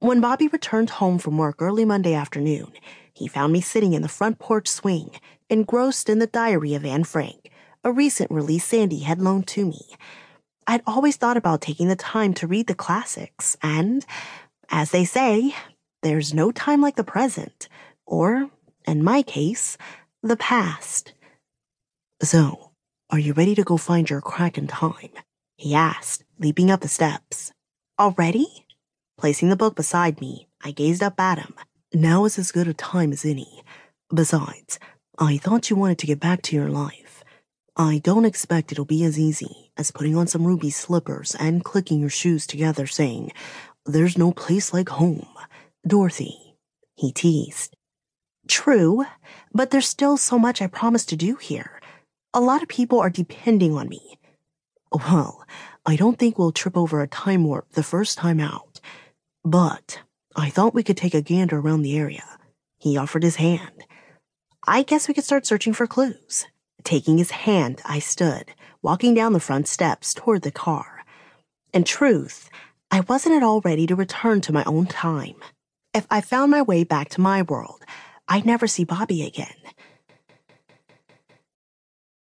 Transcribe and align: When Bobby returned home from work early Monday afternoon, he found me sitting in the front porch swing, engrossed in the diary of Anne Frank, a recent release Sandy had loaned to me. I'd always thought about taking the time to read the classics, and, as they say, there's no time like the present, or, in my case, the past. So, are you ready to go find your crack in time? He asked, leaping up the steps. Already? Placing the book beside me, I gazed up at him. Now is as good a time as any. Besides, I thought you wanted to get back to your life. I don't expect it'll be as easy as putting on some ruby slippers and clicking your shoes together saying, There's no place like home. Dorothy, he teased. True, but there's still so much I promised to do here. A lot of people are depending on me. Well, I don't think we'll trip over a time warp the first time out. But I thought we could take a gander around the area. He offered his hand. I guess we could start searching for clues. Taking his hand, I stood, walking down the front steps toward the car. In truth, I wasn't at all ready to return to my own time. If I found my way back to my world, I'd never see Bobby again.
When 0.00 0.20
Bobby 0.20 0.46
returned 0.46 0.90
home 0.90 1.18
from 1.18 1.38
work 1.38 1.60
early 1.60 1.84
Monday 1.84 2.14
afternoon, 2.14 2.70
he 3.12 3.26
found 3.26 3.52
me 3.52 3.60
sitting 3.60 3.94
in 3.94 4.02
the 4.02 4.08
front 4.08 4.38
porch 4.38 4.68
swing, 4.68 5.10
engrossed 5.50 6.08
in 6.08 6.20
the 6.20 6.28
diary 6.28 6.74
of 6.74 6.84
Anne 6.84 7.02
Frank, 7.02 7.50
a 7.82 7.90
recent 7.90 8.30
release 8.30 8.64
Sandy 8.64 9.00
had 9.00 9.20
loaned 9.20 9.48
to 9.48 9.66
me. 9.66 9.80
I'd 10.68 10.82
always 10.86 11.16
thought 11.16 11.36
about 11.36 11.60
taking 11.60 11.88
the 11.88 11.96
time 11.96 12.32
to 12.34 12.46
read 12.46 12.68
the 12.68 12.76
classics, 12.76 13.56
and, 13.60 14.06
as 14.70 14.92
they 14.92 15.04
say, 15.04 15.52
there's 16.04 16.32
no 16.32 16.52
time 16.52 16.80
like 16.80 16.94
the 16.94 17.02
present, 17.02 17.68
or, 18.06 18.50
in 18.86 19.02
my 19.02 19.22
case, 19.22 19.76
the 20.22 20.36
past. 20.36 21.12
So, 22.22 22.70
are 23.10 23.18
you 23.18 23.32
ready 23.32 23.56
to 23.56 23.64
go 23.64 23.76
find 23.76 24.08
your 24.08 24.20
crack 24.20 24.58
in 24.58 24.68
time? 24.68 25.10
He 25.56 25.74
asked, 25.74 26.22
leaping 26.38 26.70
up 26.70 26.82
the 26.82 26.88
steps. 26.88 27.50
Already? 27.98 28.46
Placing 29.18 29.48
the 29.48 29.56
book 29.56 29.74
beside 29.74 30.20
me, 30.20 30.46
I 30.62 30.70
gazed 30.70 31.02
up 31.02 31.18
at 31.18 31.40
him. 31.40 31.52
Now 31.92 32.24
is 32.24 32.38
as 32.38 32.52
good 32.52 32.68
a 32.68 32.72
time 32.72 33.10
as 33.10 33.24
any. 33.24 33.64
Besides, 34.14 34.78
I 35.18 35.38
thought 35.38 35.70
you 35.70 35.74
wanted 35.74 35.98
to 35.98 36.06
get 36.06 36.20
back 36.20 36.40
to 36.42 36.56
your 36.56 36.68
life. 36.68 37.24
I 37.76 37.98
don't 37.98 38.24
expect 38.24 38.70
it'll 38.70 38.84
be 38.84 39.02
as 39.02 39.18
easy 39.18 39.72
as 39.76 39.90
putting 39.90 40.14
on 40.14 40.28
some 40.28 40.46
ruby 40.46 40.70
slippers 40.70 41.34
and 41.40 41.64
clicking 41.64 41.98
your 41.98 42.10
shoes 42.10 42.46
together 42.46 42.86
saying, 42.86 43.32
There's 43.84 44.16
no 44.16 44.30
place 44.30 44.72
like 44.72 44.88
home. 44.88 45.26
Dorothy, 45.84 46.54
he 46.94 47.10
teased. 47.10 47.74
True, 48.46 49.04
but 49.52 49.72
there's 49.72 49.88
still 49.88 50.16
so 50.16 50.38
much 50.38 50.62
I 50.62 50.68
promised 50.68 51.08
to 51.08 51.16
do 51.16 51.34
here. 51.34 51.80
A 52.32 52.40
lot 52.40 52.62
of 52.62 52.68
people 52.68 53.00
are 53.00 53.10
depending 53.10 53.74
on 53.74 53.88
me. 53.88 54.20
Well, 54.92 55.44
I 55.84 55.96
don't 55.96 56.20
think 56.20 56.38
we'll 56.38 56.52
trip 56.52 56.76
over 56.76 57.00
a 57.00 57.08
time 57.08 57.42
warp 57.42 57.72
the 57.72 57.82
first 57.82 58.16
time 58.16 58.38
out. 58.38 58.67
But 59.48 60.00
I 60.36 60.50
thought 60.50 60.74
we 60.74 60.82
could 60.82 60.98
take 60.98 61.14
a 61.14 61.22
gander 61.22 61.58
around 61.58 61.80
the 61.80 61.96
area. 61.96 62.24
He 62.76 62.98
offered 62.98 63.22
his 63.22 63.36
hand. 63.36 63.82
I 64.66 64.82
guess 64.82 65.08
we 65.08 65.14
could 65.14 65.24
start 65.24 65.46
searching 65.46 65.72
for 65.72 65.86
clues. 65.86 66.44
Taking 66.84 67.16
his 67.16 67.30
hand, 67.30 67.80
I 67.86 67.98
stood, 67.98 68.52
walking 68.82 69.14
down 69.14 69.32
the 69.32 69.40
front 69.40 69.66
steps 69.66 70.12
toward 70.12 70.42
the 70.42 70.50
car. 70.50 71.02
In 71.72 71.84
truth, 71.84 72.50
I 72.90 73.00
wasn't 73.00 73.36
at 73.36 73.42
all 73.42 73.62
ready 73.62 73.86
to 73.86 73.96
return 73.96 74.42
to 74.42 74.52
my 74.52 74.64
own 74.64 74.84
time. 74.84 75.36
If 75.94 76.06
I 76.10 76.20
found 76.20 76.50
my 76.50 76.60
way 76.60 76.84
back 76.84 77.08
to 77.10 77.22
my 77.22 77.40
world, 77.40 77.82
I'd 78.28 78.44
never 78.44 78.66
see 78.66 78.84
Bobby 78.84 79.26
again. 79.26 79.57